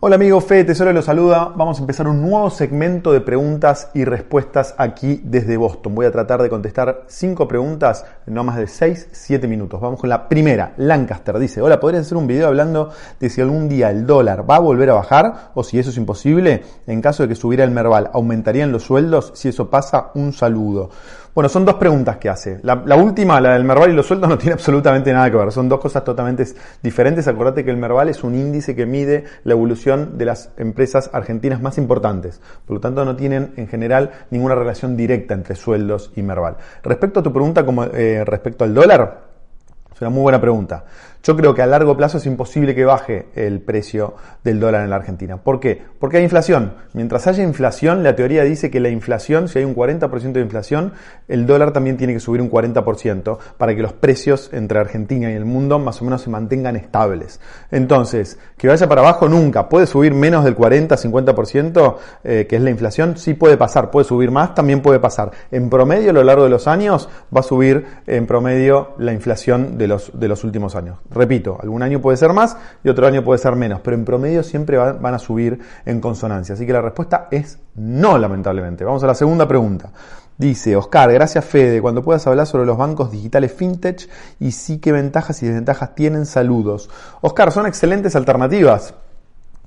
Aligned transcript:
Hola 0.00 0.14
amigo 0.14 0.40
Fede 0.40 0.62
Tesoro 0.62 0.92
los 0.92 1.06
saluda. 1.06 1.52
Vamos 1.56 1.78
a 1.78 1.80
empezar 1.80 2.06
un 2.06 2.22
nuevo 2.22 2.50
segmento 2.50 3.12
de 3.12 3.20
preguntas 3.20 3.90
y 3.94 4.04
respuestas 4.04 4.76
aquí 4.78 5.20
desde 5.24 5.56
Boston. 5.56 5.96
Voy 5.96 6.06
a 6.06 6.12
tratar 6.12 6.40
de 6.40 6.48
contestar 6.48 7.02
cinco 7.08 7.48
preguntas 7.48 8.04
en 8.24 8.34
no 8.34 8.44
más 8.44 8.58
de 8.58 8.68
6, 8.68 9.08
7 9.10 9.48
minutos. 9.48 9.80
Vamos 9.80 9.98
con 9.98 10.08
la 10.08 10.28
primera. 10.28 10.72
Lancaster 10.76 11.36
dice, 11.40 11.60
hola, 11.60 11.80
¿podrías 11.80 12.06
hacer 12.06 12.16
un 12.16 12.28
video 12.28 12.46
hablando 12.46 12.92
de 13.18 13.28
si 13.28 13.40
algún 13.40 13.68
día 13.68 13.90
el 13.90 14.06
dólar 14.06 14.48
va 14.48 14.54
a 14.54 14.60
volver 14.60 14.88
a 14.90 14.94
bajar 14.94 15.50
o 15.54 15.64
si 15.64 15.80
eso 15.80 15.90
es 15.90 15.96
imposible? 15.96 16.62
En 16.86 17.00
caso 17.00 17.24
de 17.24 17.30
que 17.30 17.34
subiera 17.34 17.64
el 17.64 17.72
Merval, 17.72 18.08
¿aumentarían 18.12 18.70
los 18.70 18.84
sueldos? 18.84 19.32
Si 19.34 19.48
eso 19.48 19.68
pasa, 19.68 20.12
un 20.14 20.32
saludo. 20.32 20.90
Bueno, 21.38 21.48
son 21.48 21.64
dos 21.64 21.76
preguntas 21.76 22.16
que 22.16 22.28
hace. 22.28 22.58
La, 22.64 22.96
última, 22.96 23.40
la 23.40 23.52
del 23.52 23.62
Merval 23.62 23.92
y 23.92 23.94
los 23.94 24.06
sueldos, 24.06 24.28
no 24.28 24.36
tiene 24.36 24.54
absolutamente 24.54 25.12
nada 25.12 25.30
que 25.30 25.36
ver. 25.36 25.52
Son 25.52 25.68
dos 25.68 25.78
cosas 25.78 26.02
totalmente 26.02 26.44
diferentes. 26.82 27.28
Acordate 27.28 27.64
que 27.64 27.70
el 27.70 27.76
Merval 27.76 28.08
es 28.08 28.24
un 28.24 28.34
índice 28.34 28.74
que 28.74 28.86
mide 28.86 29.22
la 29.44 29.52
evolución 29.52 30.18
de 30.18 30.24
las 30.24 30.50
empresas 30.56 31.10
argentinas 31.12 31.62
más 31.62 31.78
importantes. 31.78 32.40
Por 32.66 32.74
lo 32.74 32.80
tanto, 32.80 33.04
no 33.04 33.14
tienen 33.14 33.52
en 33.54 33.68
general 33.68 34.10
ninguna 34.32 34.56
relación 34.56 34.96
directa 34.96 35.34
entre 35.34 35.54
sueldos 35.54 36.10
y 36.16 36.22
Merval. 36.22 36.56
Respecto 36.82 37.20
a 37.20 37.22
tu 37.22 37.32
pregunta 37.32 37.64
como, 37.64 37.84
eh, 37.84 38.24
respecto 38.24 38.64
al 38.64 38.74
dólar, 38.74 39.20
es 39.94 40.00
una 40.00 40.10
muy 40.10 40.22
buena 40.22 40.40
pregunta. 40.40 40.86
Yo 41.22 41.36
creo 41.36 41.54
que 41.54 41.62
a 41.62 41.66
largo 41.66 41.96
plazo 41.96 42.18
es 42.18 42.26
imposible 42.26 42.74
que 42.74 42.84
baje 42.84 43.26
el 43.34 43.60
precio 43.60 44.14
del 44.44 44.60
dólar 44.60 44.84
en 44.84 44.90
la 44.90 44.96
Argentina. 44.96 45.36
¿Por 45.36 45.60
qué? 45.60 45.82
Porque 45.98 46.18
hay 46.18 46.22
inflación. 46.22 46.74
Mientras 46.94 47.26
haya 47.26 47.42
inflación, 47.42 48.02
la 48.02 48.16
teoría 48.16 48.44
dice 48.44 48.70
que 48.70 48.80
la 48.80 48.88
inflación, 48.88 49.48
si 49.48 49.58
hay 49.58 49.64
un 49.64 49.74
40% 49.74 50.32
de 50.32 50.40
inflación, 50.40 50.92
el 51.26 51.46
dólar 51.46 51.72
también 51.72 51.96
tiene 51.96 52.14
que 52.14 52.20
subir 52.20 52.40
un 52.40 52.50
40% 52.50 53.38
para 53.58 53.74
que 53.74 53.82
los 53.82 53.92
precios 53.92 54.50
entre 54.52 54.78
Argentina 54.78 55.30
y 55.30 55.34
el 55.34 55.44
mundo 55.44 55.78
más 55.78 56.00
o 56.00 56.04
menos 56.04 56.22
se 56.22 56.30
mantengan 56.30 56.76
estables. 56.76 57.40
Entonces, 57.70 58.38
que 58.56 58.68
vaya 58.68 58.88
para 58.88 59.00
abajo 59.02 59.28
nunca. 59.28 59.68
¿Puede 59.68 59.86
subir 59.86 60.14
menos 60.14 60.44
del 60.44 60.56
40-50%, 60.56 61.96
eh, 62.24 62.46
que 62.48 62.56
es 62.56 62.62
la 62.62 62.70
inflación? 62.70 63.16
Sí 63.16 63.34
puede 63.34 63.56
pasar. 63.56 63.90
¿Puede 63.90 64.04
subir 64.04 64.30
más? 64.30 64.54
También 64.54 64.80
puede 64.80 65.00
pasar. 65.00 65.32
En 65.50 65.68
promedio, 65.68 66.10
a 66.10 66.14
lo 66.14 66.24
largo 66.24 66.44
de 66.44 66.50
los 66.50 66.66
años, 66.68 67.08
va 67.34 67.40
a 67.40 67.42
subir 67.42 67.84
en 68.06 68.26
promedio 68.26 68.92
la 68.98 69.12
inflación 69.12 69.76
de 69.76 69.88
los, 69.88 70.18
de 70.18 70.28
los 70.28 70.44
últimos 70.44 70.74
años. 70.74 70.98
Repito, 71.10 71.58
algún 71.60 71.82
año 71.82 72.00
puede 72.00 72.16
ser 72.16 72.32
más 72.32 72.56
y 72.84 72.88
otro 72.88 73.06
año 73.06 73.24
puede 73.24 73.38
ser 73.38 73.56
menos, 73.56 73.80
pero 73.80 73.96
en 73.96 74.04
promedio 74.04 74.42
siempre 74.42 74.76
van 74.76 75.14
a 75.14 75.18
subir 75.18 75.58
en 75.86 76.00
consonancia. 76.00 76.54
Así 76.54 76.66
que 76.66 76.72
la 76.72 76.82
respuesta 76.82 77.28
es 77.30 77.58
no, 77.76 78.18
lamentablemente. 78.18 78.84
Vamos 78.84 79.02
a 79.04 79.06
la 79.06 79.14
segunda 79.14 79.48
pregunta. 79.48 79.90
Dice 80.36 80.76
Oscar, 80.76 81.12
gracias 81.12 81.44
Fede, 81.44 81.82
cuando 81.82 82.04
puedas 82.04 82.24
hablar 82.28 82.46
sobre 82.46 82.64
los 82.64 82.78
bancos 82.78 83.10
digitales 83.10 83.52
fintech 83.52 84.08
y 84.38 84.52
sí 84.52 84.78
qué 84.78 84.92
ventajas 84.92 85.42
y 85.42 85.46
desventajas 85.46 85.96
tienen, 85.96 86.26
saludos. 86.26 86.88
Oscar, 87.22 87.50
son 87.50 87.66
excelentes 87.66 88.14
alternativas. 88.14 88.94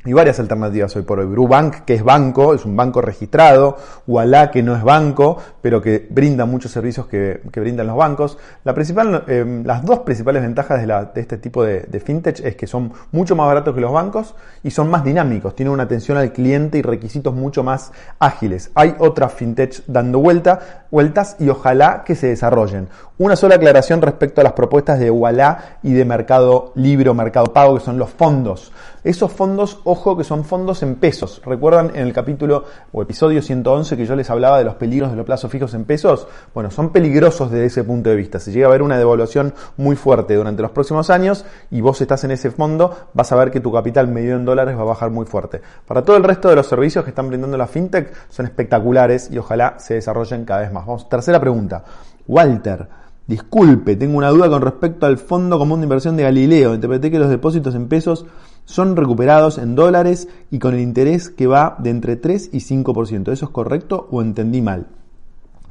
Hay 0.03 0.13
varias 0.13 0.39
alternativas 0.39 0.95
hoy 0.95 1.03
por 1.03 1.19
hoy. 1.19 1.27
Brubank, 1.27 1.85
que 1.85 1.93
es 1.93 2.03
banco, 2.03 2.55
es 2.55 2.65
un 2.65 2.75
banco 2.75 3.01
registrado. 3.01 3.77
Ualá, 4.07 4.49
que 4.49 4.63
no 4.63 4.75
es 4.75 4.81
banco, 4.81 5.37
pero 5.61 5.79
que 5.79 6.07
brinda 6.09 6.45
muchos 6.45 6.71
servicios 6.71 7.05
que, 7.05 7.39
brindan 7.53 7.85
los 7.85 7.95
bancos. 7.95 8.39
La 8.63 8.73
principal, 8.73 9.25
eh, 9.27 9.61
las 9.63 9.85
dos 9.85 9.99
principales 9.99 10.41
ventajas 10.41 10.81
de, 10.81 11.21
este 11.21 11.37
tipo 11.37 11.63
de, 11.63 12.01
fintech 12.03 12.39
es 12.39 12.55
que 12.55 12.65
son 12.65 12.91
mucho 13.11 13.35
más 13.35 13.45
baratos 13.45 13.75
que 13.75 13.81
los 13.81 13.91
bancos 13.91 14.33
y 14.63 14.71
son 14.71 14.89
más 14.89 15.03
dinámicos. 15.03 15.55
Tienen 15.55 15.71
una 15.71 15.83
atención 15.83 16.17
al 16.17 16.33
cliente 16.33 16.79
y 16.79 16.81
requisitos 16.81 17.35
mucho 17.35 17.63
más 17.63 17.91
ágiles. 18.17 18.71
Hay 18.73 18.95
otras 18.97 19.33
fintech 19.33 19.83
dando 19.85 20.17
vuelta, 20.17 20.87
vueltas 20.89 21.35
y 21.37 21.47
ojalá 21.49 22.03
que 22.03 22.15
se 22.15 22.25
desarrollen. 22.25 22.89
Una 23.19 23.35
sola 23.35 23.53
aclaración 23.53 24.01
respecto 24.01 24.41
a 24.41 24.43
las 24.43 24.53
propuestas 24.53 24.99
de 24.99 25.11
Ualá 25.11 25.77
y 25.83 25.93
de 25.93 26.05
Mercado 26.05 26.71
Libre 26.73 27.11
o 27.11 27.13
Mercado 27.13 27.53
Pago, 27.53 27.75
que 27.75 27.85
son 27.85 27.99
los 27.99 28.09
fondos. 28.09 28.71
Esos 29.03 29.31
fondos 29.31 29.79
ojo 29.91 30.17
que 30.17 30.23
son 30.23 30.45
fondos 30.45 30.81
en 30.83 30.95
pesos. 30.95 31.41
¿Recuerdan 31.45 31.91
en 31.93 32.07
el 32.07 32.13
capítulo 32.13 32.63
o 32.93 33.01
episodio 33.01 33.41
111 33.41 33.97
que 33.97 34.05
yo 34.05 34.15
les 34.15 34.29
hablaba 34.29 34.57
de 34.57 34.63
los 34.63 34.75
peligros 34.75 35.11
de 35.11 35.17
los 35.17 35.25
plazos 35.25 35.51
fijos 35.51 35.73
en 35.73 35.83
pesos? 35.83 36.27
Bueno, 36.53 36.71
son 36.71 36.91
peligrosos 36.91 37.51
desde 37.51 37.65
ese 37.65 37.83
punto 37.83 38.09
de 38.09 38.15
vista. 38.15 38.39
Si 38.39 38.51
llega 38.51 38.67
a 38.67 38.69
haber 38.69 38.81
una 38.81 38.97
devaluación 38.97 39.53
muy 39.75 39.97
fuerte 39.97 40.35
durante 40.35 40.61
los 40.61 40.71
próximos 40.71 41.09
años 41.09 41.45
y 41.69 41.81
vos 41.81 41.99
estás 41.99 42.23
en 42.23 42.31
ese 42.31 42.51
fondo, 42.51 42.95
vas 43.13 43.31
a 43.31 43.35
ver 43.35 43.51
que 43.51 43.59
tu 43.59 43.71
capital 43.71 44.07
medio 44.07 44.35
en 44.35 44.45
dólares 44.45 44.77
va 44.77 44.81
a 44.81 44.85
bajar 44.85 45.11
muy 45.11 45.25
fuerte. 45.25 45.61
Para 45.85 46.03
todo 46.03 46.15
el 46.15 46.23
resto 46.23 46.49
de 46.49 46.55
los 46.55 46.67
servicios 46.67 47.03
que 47.03 47.11
están 47.11 47.27
brindando 47.27 47.57
la 47.57 47.67
fintech 47.67 48.13
son 48.29 48.45
espectaculares 48.45 49.29
y 49.29 49.37
ojalá 49.37 49.75
se 49.77 49.95
desarrollen 49.95 50.45
cada 50.45 50.61
vez 50.61 50.71
más. 50.71 50.85
Vamos, 50.85 51.09
tercera 51.09 51.39
pregunta. 51.39 51.83
Walter, 52.27 52.87
disculpe, 53.31 53.95
tengo 53.95 54.17
una 54.17 54.29
duda 54.29 54.49
con 54.49 54.61
respecto 54.61 55.05
al 55.05 55.17
Fondo 55.17 55.57
Común 55.57 55.79
de 55.79 55.85
Inversión 55.85 56.17
de 56.17 56.23
Galileo. 56.23 56.75
Interpreté 56.75 57.09
que 57.09 57.17
los 57.17 57.29
depósitos 57.29 57.75
en 57.75 57.87
pesos 57.87 58.25
son 58.65 58.97
recuperados 58.97 59.57
en 59.57 59.73
dólares 59.73 60.27
y 60.51 60.59
con 60.59 60.73
el 60.73 60.81
interés 60.81 61.29
que 61.29 61.47
va 61.47 61.77
de 61.79 61.91
entre 61.91 62.17
3 62.17 62.49
y 62.51 62.59
5%. 62.59 63.31
¿Eso 63.31 63.45
es 63.45 63.51
correcto 63.51 64.07
o 64.11 64.21
entendí 64.21 64.61
mal? 64.61 64.87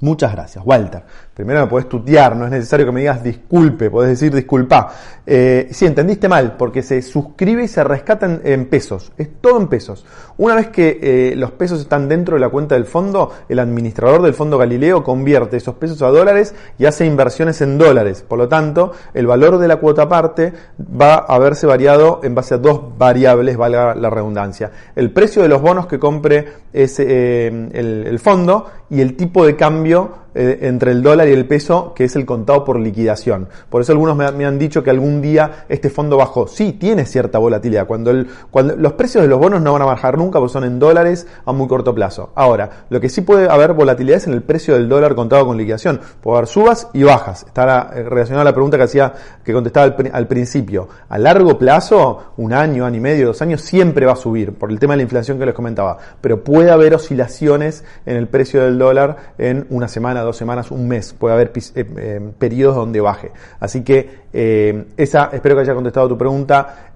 Muchas 0.01 0.33
gracias, 0.33 0.65
Walter. 0.65 1.03
Primero 1.35 1.61
me 1.61 1.67
puedes 1.67 1.89
tutear, 1.89 2.35
no 2.37 2.47
es 2.47 2.51
necesario 2.51 2.87
que 2.87 2.93
me 2.93 3.01
digas 3.01 3.23
disculpe, 3.23 3.91
podés 3.91 4.11
decir 4.11 4.35
disculpa. 4.35 4.93
Eh, 5.27 5.69
sí, 5.73 5.85
entendiste 5.85 6.27
mal, 6.27 6.57
porque 6.57 6.83
se 6.83 7.03
suscribe 7.03 7.65
y 7.65 7.69
se 7.69 7.85
rescata 7.85 8.41
en, 8.43 8.67
pesos. 8.67 9.13
Es 9.19 9.29
todo 9.41 9.59
en 9.59 9.69
pesos. 9.69 10.07
Una 10.39 10.55
vez 10.55 10.69
que 10.69 10.99
eh, 11.03 11.37
los 11.37 11.51
pesos 11.53 11.81
están 11.81 12.09
dentro 12.09 12.37
de 12.37 12.41
la 12.41 12.49
cuenta 12.49 12.77
del 12.77 12.87
fondo, 12.87 13.31
el 13.49 13.59
administrador 13.59 14.23
del 14.23 14.33
fondo 14.33 14.57
Galileo 14.57 15.05
convierte 15.05 15.59
esos 15.59 15.75
pesos 15.75 16.01
a 16.01 16.09
dólares 16.09 16.55
y 16.79 16.87
hace 16.87 17.05
inversiones 17.05 17.61
en 17.61 17.77
dólares. 17.77 18.25
Por 18.27 18.39
lo 18.39 18.49
tanto, 18.49 18.93
el 19.13 19.27
valor 19.27 19.59
de 19.59 19.69
la 19.69 19.77
cuota 19.77 20.09
parte 20.09 20.53
va 20.81 21.15
a 21.15 21.35
haberse 21.35 21.67
variado 21.67 22.21
en 22.23 22.35
base 22.35 22.55
a 22.55 22.59
dos 22.59 22.97
variables, 22.97 23.59
valga 23.59 23.95
la 23.95 24.09
redundancia. 24.09 24.71
El 24.97 25.11
precio 25.11 25.43
de 25.43 25.49
los 25.49 25.61
bonos 25.61 25.87
que 25.87 25.99
compre 25.99 26.49
ese, 26.73 27.05
eh, 27.07 27.69
el 27.73 28.19
fondo 28.19 28.67
y 28.91 29.01
el 29.01 29.17
tipo 29.17 29.47
de 29.47 29.57
cambio 29.57 29.90
cambio 29.91 30.30
eh, 30.35 30.59
entre 30.63 30.93
el 30.93 31.03
dólar 31.03 31.29
y 31.29 31.33
el 31.33 31.47
peso, 31.47 31.93
que 31.95 32.05
es 32.05 32.15
el 32.15 32.25
contado 32.25 32.65
por 32.65 32.79
liquidación. 32.79 33.49
Por 33.69 33.83
eso 33.83 33.93
algunos 33.93 34.17
me, 34.17 34.45
han 34.45 34.59
dicho 34.59 34.83
que 34.83 34.91
algún 34.91 35.21
día 35.21 35.65
este 35.69 35.91
fondo 35.91 36.17
bajó. 36.17 36.47
Sí, 36.47 36.73
tiene 36.73 37.05
cierta 37.05 37.39
volatilidad. 37.39 37.87
Cuando, 37.87 38.13
los 38.13 38.93
precios 38.93 39.23
de 39.23 39.29
los 39.29 39.41
bonos 39.41 39.61
no 39.61 39.73
van 39.73 39.83
a 39.83 39.87
bajar 39.87 40.19
nunca 40.19 40.39
porque 40.39 40.53
son 40.53 40.65
en 40.65 40.79
dólares 40.79 41.27
a 41.45 41.53
muy 41.53 41.67
corto 41.67 41.95
plazo. 41.95 42.31
Ahora, 42.37 42.85
lo 42.91 43.01
que 43.01 43.09
sí 43.09 43.23
puede 43.23 43.51
haber 43.51 43.73
volatilidad 43.73 44.19
es 44.19 44.27
en 44.29 44.35
el 44.35 44.43
precio 44.43 44.75
del 44.75 44.89
dólar 44.89 45.15
contado 45.15 45.47
con 45.47 45.57
liquidación. 45.57 46.01
Puede 46.21 46.39
haber 46.39 46.49
subas 46.49 46.89
y 46.93 47.03
bajas. 47.03 47.45
Está 47.45 47.91
eh, 47.95 48.03
relacionado 48.05 48.43
a 48.43 48.45
la 48.45 48.53
pregunta 48.53 48.77
que 48.77 48.85
hacía, 48.85 49.13
que 49.45 49.53
contestaba 49.53 49.87
al, 49.87 50.11
al 50.13 50.27
principio. 50.29 50.89
A 51.09 51.19
largo 51.19 51.59
plazo, 51.59 52.33
un 52.37 52.53
año, 52.53 52.87
año 52.87 52.99
y 52.99 53.01
medio, 53.01 53.27
dos 53.27 53.43
años, 53.43 53.63
siempre 53.63 54.07
va 54.07 54.13
a 54.13 54.17
subir 54.17 54.55
por 54.55 54.71
el 54.71 54.79
tema 54.79 54.95
de 54.95 54.99
la 54.99 55.03
inflación 55.03 55.39
que 55.39 55.47
les 55.47 55.55
comentaba. 55.55 55.99
Pero 56.21 56.45
puede 56.45 56.71
haber 56.71 56.95
oscilaciones 56.95 57.85
en 58.07 58.17
el 58.17 58.29
precio 58.29 58.63
del 58.63 58.79
dólar 58.79 59.17
en 59.39 59.67
una 59.71 59.89
semana 59.89 60.20
dos 60.23 60.37
semanas, 60.37 60.71
un 60.71 60.89
mes. 60.89 61.13
Puede 61.13 61.35
haber 61.35 61.53
eh, 61.55 61.63
eh, 61.75 62.33
periodos 62.39 62.77
donde 62.77 63.01
baje. 63.01 63.33
Así 63.59 63.83
que 63.83 64.21
eh, 64.33 64.87
esa, 64.97 65.31
espero 65.33 65.55
que 65.55 65.63
haya 65.63 65.75
contestado 65.75 66.09
tu 66.09 66.19
pregunta, 66.19 66.93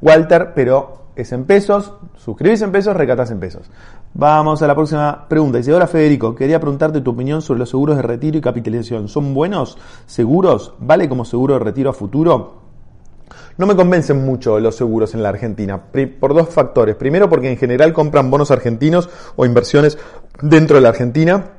Walter, 0.00 0.52
pero 0.54 1.06
es 1.16 1.32
en 1.32 1.44
pesos, 1.44 1.92
suscribís 2.16 2.62
en 2.62 2.72
pesos, 2.72 2.96
recatas 2.96 3.30
en 3.30 3.40
pesos. 3.40 3.70
Vamos 4.14 4.62
a 4.62 4.66
la 4.66 4.74
próxima 4.74 5.26
pregunta. 5.28 5.58
Dice, 5.58 5.72
hola 5.72 5.86
Federico, 5.86 6.34
quería 6.34 6.60
preguntarte 6.60 7.00
tu 7.00 7.10
opinión 7.10 7.42
sobre 7.42 7.60
los 7.60 7.70
seguros 7.70 7.96
de 7.96 8.02
retiro 8.02 8.38
y 8.38 8.40
capitalización. 8.40 9.08
¿Son 9.08 9.34
buenos? 9.34 9.76
¿Seguros? 10.06 10.74
¿Vale 10.78 11.08
como 11.08 11.24
seguro 11.24 11.54
de 11.54 11.60
retiro 11.60 11.90
a 11.90 11.92
futuro? 11.92 12.66
No 13.58 13.66
me 13.66 13.74
convencen 13.74 14.24
mucho 14.24 14.60
los 14.60 14.76
seguros 14.76 15.14
en 15.14 15.22
la 15.22 15.30
Argentina, 15.30 15.80
por 16.20 16.34
dos 16.34 16.50
factores. 16.50 16.94
Primero, 16.96 17.30
porque 17.30 17.50
en 17.50 17.56
general 17.56 17.94
compran 17.94 18.30
bonos 18.30 18.50
argentinos 18.50 19.08
o 19.36 19.46
inversiones 19.46 19.98
dentro 20.42 20.76
de 20.76 20.82
la 20.82 20.90
Argentina 20.90 21.55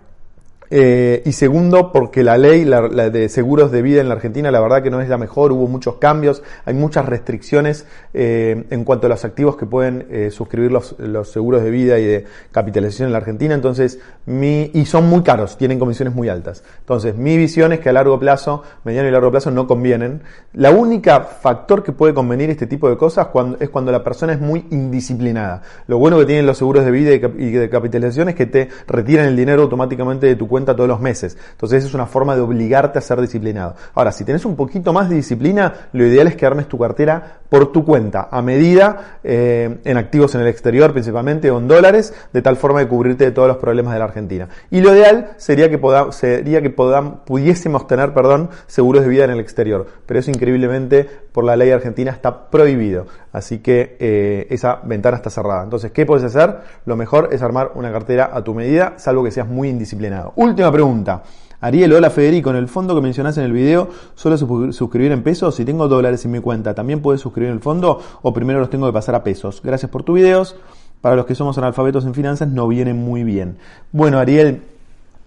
eh, 0.70 1.22
y 1.26 1.32
segundo, 1.32 1.92
porque 1.92 2.24
la 2.24 2.38
ley 2.38 2.66
de 2.66 3.30
seguros 3.30 3.72
de 3.72 3.82
vida 3.82 4.02
en 4.02 4.10
la 4.10 4.16
Argentina, 4.16 4.52
la 4.52 4.60
verdad 4.60 4.84
que 4.84 4.90
no 4.90 5.00
es 5.00 5.08
la 5.08 5.18
mejor, 5.18 5.52
hubo 5.52 5.68
muchos 5.68 5.96
cambios, 5.96 6.44
hay 6.66 6.74
muchas 6.74 7.06
restricciones 7.06 7.86
eh, 8.14 8.66
en 8.70 8.84
cuanto 8.84 9.08
a 9.08 9.10
los 9.10 9.24
activos 9.24 9.56
que 9.56 9.66
pueden 9.66 10.08
eh, 10.10 10.30
suscribir 10.32 10.72
los, 10.72 10.96
seguros 11.30 11.64
de 11.64 11.70
vida 11.70 12.00
y 12.00 12.06
de 12.06 12.26
capitalización 12.52 13.08
en 13.08 13.14
la 13.14 13.20
Argentina, 13.20 13.56
entonces, 13.56 14.00
mi, 14.26 14.72
y 14.74 14.86
son 14.86 15.08
muy 15.08 15.24
caros, 15.24 15.58
tienen 15.58 15.80
comisiones 15.80 16.14
muy 16.14 16.28
altas. 16.28 16.64
Entonces, 16.80 17.16
mi 17.16 17.38
visión 17.38 17.72
es 17.72 17.80
que 17.80 17.90
a 17.90 17.94
largo 17.94 18.20
plazo, 18.20 18.64
mediano 18.84 19.08
y 19.08 19.12
largo 19.12 19.32
plazo, 19.32 19.52
no 19.52 19.68
convienen. 19.68 20.22
La 20.54 20.72
única 20.72 21.22
factor 21.22 21.84
que 21.84 21.94
puede 21.94 22.14
convenir 22.14 22.50
este 22.50 22.68
tipo 22.68 22.90
de 22.90 22.98
cosas 22.98 23.28
es 23.60 23.70
cuando 23.70 23.92
la 23.92 24.04
persona 24.04 24.34
es 24.34 24.42
muy 24.42 24.66
indisciplinada. 24.72 25.62
Lo 25.88 25.98
bueno 25.98 26.18
que 26.20 26.26
tienen 26.26 26.46
los 26.46 26.58
seguros 26.58 26.84
de 26.84 26.92
vida 26.92 27.14
y 27.14 27.52
de 27.52 27.70
capitalización 27.70 28.30
es 28.30 28.36
que 28.36 28.46
te 28.46 28.68
retiran 28.88 29.28
el 29.28 29.36
dinero 29.36 29.64
automáticamente 29.64 30.28
de 30.28 30.36
tu 30.36 30.48
cuenta 30.48 30.57
cuenta 30.58 30.76
todos 30.76 30.90
los 30.90 31.00
meses. 31.00 31.38
Entonces 31.52 31.86
es 31.86 31.94
una 31.94 32.08
forma 32.08 32.36
de 32.36 32.42
obligarte 32.42 32.98
a 32.98 33.02
ser 33.02 33.22
disciplinado. 33.22 33.76
Ahora, 33.94 34.12
si 34.12 34.24
tenés 34.24 34.44
un 34.44 34.56
poquito 34.56 34.92
más 34.92 35.08
de 35.08 35.16
disciplina, 35.16 35.74
lo 35.94 36.04
ideal 36.04 36.26
es 36.26 36.36
que 36.36 36.48
armes 36.48 36.68
tu 36.68 36.80
cartera 36.80 37.38
por 37.50 37.72
tu 37.72 37.86
cuenta, 37.86 38.28
a 38.32 38.42
medida, 38.42 39.20
eh, 39.24 39.78
en 39.84 39.98
activos 39.98 40.36
en 40.36 40.42
el 40.42 40.48
exterior 40.48 40.92
principalmente 40.92 41.52
o 41.52 41.60
en 41.60 41.68
dólares, 41.68 42.14
de 42.34 42.42
tal 42.42 42.58
forma 42.58 42.80
de 42.80 42.88
cubrirte 42.88 43.26
de 43.26 43.32
todos 43.32 43.48
los 43.48 43.58
problemas 43.58 43.94
de 43.94 44.00
la 44.00 44.06
Argentina. 44.06 44.50
Y 44.72 44.82
lo 44.82 44.94
ideal 44.94 45.32
sería 45.38 45.70
que, 45.70 45.80
sería 46.12 46.62
que 46.62 46.70
pudiésemos 46.70 47.88
tener 47.88 48.14
perdón, 48.14 48.50
seguros 48.66 49.04
de 49.04 49.10
vida 49.10 49.26
en 49.26 49.32
el 49.32 49.40
exterior, 49.40 49.86
pero 50.06 50.20
eso 50.20 50.32
increíblemente 50.32 51.08
por 51.32 51.44
la 51.44 51.56
ley 51.56 51.70
argentina 51.70 52.12
está 52.12 52.50
prohibido. 52.50 53.06
Así 53.32 53.60
que 53.60 53.98
eh, 54.00 54.48
esa 54.50 54.80
ventana 54.84 55.18
está 55.18 55.30
cerrada. 55.30 55.64
Entonces, 55.64 55.92
¿qué 55.92 56.06
puedes 56.06 56.24
hacer? 56.24 56.58
Lo 56.86 56.96
mejor 56.96 57.30
es 57.32 57.44
armar 57.44 57.74
una 57.76 57.92
cartera 57.92 58.32
a 58.34 58.44
tu 58.44 58.56
medida, 58.56 58.94
salvo 58.98 59.24
que 59.24 59.30
seas 59.30 59.48
muy 59.48 59.70
indisciplinado. 59.70 60.34
Última 60.48 60.72
pregunta. 60.72 61.24
Ariel, 61.60 61.92
hola 61.92 62.10
Federico, 62.10 62.52
en 62.52 62.56
el 62.56 62.70
fondo 62.70 62.96
que 62.96 63.02
mencionaste 63.02 63.42
en 63.42 63.48
el 63.48 63.52
video, 63.52 63.90
¿solo 64.16 64.38
suscribir 64.72 65.12
en 65.12 65.22
pesos? 65.22 65.56
Si 65.56 65.66
tengo 65.66 65.90
dólares 65.90 66.24
en 66.24 66.32
mi 66.32 66.40
cuenta, 66.40 66.74
¿también 66.74 67.02
puedes 67.02 67.20
suscribir 67.20 67.50
en 67.50 67.56
el 67.56 67.62
fondo 67.62 68.02
o 68.22 68.34
primero 68.34 68.60
los 68.60 68.70
tengo 68.70 68.86
que 68.86 68.94
pasar 68.94 69.16
a 69.16 69.24
pesos? 69.24 69.62
Gracias 69.62 69.92
por 69.92 70.04
tus 70.04 70.16
videos. 70.16 70.56
Para 71.02 71.16
los 71.18 71.26
que 71.26 71.36
somos 71.36 71.58
analfabetos 71.58 72.06
en 72.06 72.14
finanzas, 72.14 72.48
no 72.48 72.68
viene 72.68 72.94
muy 72.94 73.24
bien. 73.24 73.58
Bueno, 73.92 74.20
Ariel, 74.20 74.62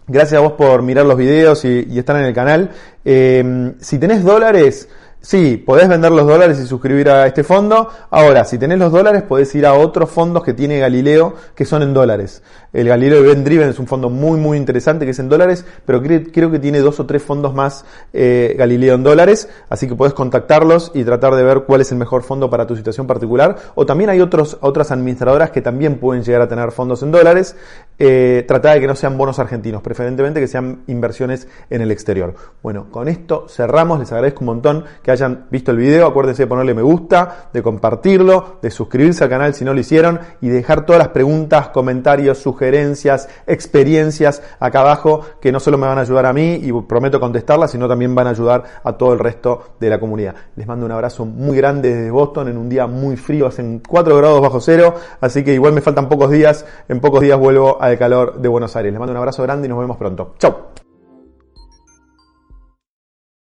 gracias 0.08 0.38
a 0.38 0.42
vos 0.42 0.52
por 0.52 0.82
mirar 0.82 1.04
los 1.04 1.18
videos 1.18 1.64
y, 1.66 1.98
estar 1.98 2.16
en 2.16 2.24
el 2.24 2.34
canal. 2.34 2.70
Eh, 3.04 3.74
si 3.78 3.98
tenés 3.98 4.24
dólares, 4.24 4.88
Sí, 5.22 5.58
podés 5.58 5.86
vender 5.86 6.12
los 6.12 6.26
dólares 6.26 6.58
y 6.60 6.66
suscribir 6.66 7.10
a 7.10 7.26
este 7.26 7.44
fondo. 7.44 7.90
Ahora, 8.08 8.46
si 8.46 8.56
tenés 8.56 8.78
los 8.78 8.90
dólares, 8.90 9.22
podés 9.22 9.54
ir 9.54 9.66
a 9.66 9.74
otros 9.74 10.08
fondos 10.08 10.42
que 10.42 10.54
tiene 10.54 10.78
Galileo 10.78 11.34
que 11.54 11.66
son 11.66 11.82
en 11.82 11.92
dólares. 11.92 12.42
El 12.72 12.88
Galileo 12.88 13.22
Event 13.22 13.44
Driven 13.44 13.68
es 13.68 13.78
un 13.78 13.86
fondo 13.86 14.08
muy, 14.08 14.40
muy 14.40 14.56
interesante 14.56 15.04
que 15.04 15.10
es 15.10 15.18
en 15.18 15.28
dólares, 15.28 15.66
pero 15.84 16.00
creo, 16.02 16.50
que 16.50 16.58
tiene 16.58 16.78
dos 16.78 17.00
o 17.00 17.06
tres 17.06 17.22
fondos 17.22 17.52
más 17.52 17.84
eh, 18.14 18.54
Galileo 18.56 18.94
en 18.94 19.02
dólares. 19.02 19.50
Así 19.68 19.86
que 19.86 19.94
podés 19.94 20.14
contactarlos 20.14 20.90
y 20.94 21.04
tratar 21.04 21.34
de 21.34 21.42
ver 21.42 21.64
cuál 21.66 21.82
es 21.82 21.92
el 21.92 21.98
mejor 21.98 22.22
fondo 22.22 22.48
para 22.48 22.66
tu 22.66 22.74
situación 22.74 23.06
particular. 23.06 23.56
O 23.74 23.84
también 23.84 24.08
hay 24.08 24.22
otros, 24.22 24.56
otras 24.62 24.90
administradoras 24.90 25.50
que 25.50 25.60
también 25.60 25.98
pueden 25.98 26.22
llegar 26.24 26.40
a 26.40 26.48
tener 26.48 26.72
fondos 26.72 27.02
en 27.02 27.10
dólares. 27.10 27.56
Eh, 28.02 28.46
trata 28.48 28.72
de 28.72 28.80
que 28.80 28.86
no 28.86 28.96
sean 28.96 29.18
bonos 29.18 29.38
argentinos, 29.38 29.82
preferentemente 29.82 30.40
que 30.40 30.46
sean 30.46 30.84
inversiones 30.86 31.46
en 31.68 31.82
el 31.82 31.90
exterior. 31.90 32.34
Bueno, 32.62 32.86
con 32.90 33.08
esto 33.08 33.46
cerramos. 33.46 33.98
Les 33.98 34.10
agradezco 34.10 34.40
un 34.40 34.46
montón 34.46 34.84
hayan 35.10 35.46
visto 35.50 35.70
el 35.70 35.76
video. 35.76 36.06
Acuérdense 36.06 36.44
de 36.44 36.46
ponerle 36.46 36.74
me 36.74 36.82
gusta, 36.82 37.48
de 37.52 37.62
compartirlo, 37.62 38.58
de 38.62 38.70
suscribirse 38.70 39.24
al 39.24 39.30
canal 39.30 39.54
si 39.54 39.64
no 39.64 39.74
lo 39.74 39.80
hicieron 39.80 40.20
y 40.40 40.48
dejar 40.48 40.86
todas 40.86 40.98
las 40.98 41.08
preguntas, 41.08 41.68
comentarios, 41.68 42.38
sugerencias, 42.38 43.28
experiencias 43.46 44.42
acá 44.58 44.80
abajo 44.80 45.22
que 45.40 45.52
no 45.52 45.60
solo 45.60 45.78
me 45.78 45.86
van 45.86 45.98
a 45.98 46.02
ayudar 46.02 46.26
a 46.26 46.32
mí 46.32 46.60
y 46.62 46.72
prometo 46.82 47.20
contestarlas, 47.20 47.70
sino 47.70 47.88
también 47.88 48.14
van 48.14 48.26
a 48.26 48.30
ayudar 48.30 48.64
a 48.82 48.92
todo 48.92 49.12
el 49.12 49.18
resto 49.18 49.74
de 49.78 49.90
la 49.90 50.00
comunidad. 50.00 50.34
Les 50.56 50.66
mando 50.66 50.86
un 50.86 50.92
abrazo 50.92 51.24
muy 51.24 51.56
grande 51.56 51.94
desde 51.94 52.10
Boston 52.10 52.48
en 52.48 52.56
un 52.56 52.68
día 52.68 52.86
muy 52.86 53.16
frío, 53.16 53.46
hacen 53.46 53.82
4 53.86 54.16
grados 54.16 54.40
bajo 54.40 54.60
cero, 54.60 54.94
así 55.20 55.44
que 55.44 55.52
igual 55.54 55.72
me 55.72 55.80
faltan 55.80 56.08
pocos 56.08 56.30
días, 56.30 56.64
en 56.88 57.00
pocos 57.00 57.20
días 57.20 57.38
vuelvo 57.38 57.82
al 57.90 57.98
calor 57.98 58.40
de 58.40 58.48
Buenos 58.48 58.74
Aires. 58.76 58.92
Les 58.92 58.98
mando 58.98 59.12
un 59.12 59.18
abrazo 59.18 59.42
grande 59.42 59.66
y 59.66 59.68
nos 59.68 59.78
vemos 59.78 59.96
pronto. 59.96 60.34
Chau. 60.38 60.54